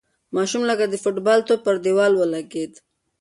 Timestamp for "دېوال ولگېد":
1.85-2.73